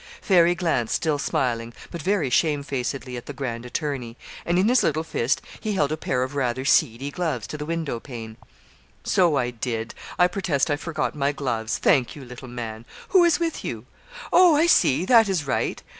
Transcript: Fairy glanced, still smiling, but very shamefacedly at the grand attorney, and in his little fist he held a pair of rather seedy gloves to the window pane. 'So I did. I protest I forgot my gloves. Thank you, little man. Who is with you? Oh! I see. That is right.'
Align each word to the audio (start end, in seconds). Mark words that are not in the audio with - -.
Fairy 0.19 0.55
glanced, 0.55 0.95
still 0.95 1.19
smiling, 1.19 1.75
but 1.91 2.01
very 2.01 2.31
shamefacedly 2.31 3.17
at 3.17 3.27
the 3.27 3.33
grand 3.33 3.67
attorney, 3.67 4.17
and 4.47 4.57
in 4.57 4.67
his 4.67 4.81
little 4.81 5.03
fist 5.03 5.43
he 5.59 5.73
held 5.73 5.91
a 5.91 5.95
pair 5.95 6.23
of 6.23 6.33
rather 6.33 6.65
seedy 6.65 7.11
gloves 7.11 7.45
to 7.45 7.55
the 7.55 7.67
window 7.67 7.99
pane. 7.99 8.35
'So 9.03 9.37
I 9.37 9.51
did. 9.51 9.93
I 10.17 10.25
protest 10.27 10.71
I 10.71 10.75
forgot 10.75 11.13
my 11.13 11.31
gloves. 11.31 11.77
Thank 11.77 12.15
you, 12.15 12.25
little 12.25 12.47
man. 12.47 12.83
Who 13.09 13.23
is 13.23 13.39
with 13.39 13.63
you? 13.63 13.85
Oh! 14.33 14.55
I 14.55 14.65
see. 14.65 15.05
That 15.05 15.29
is 15.29 15.45
right.' 15.45 15.83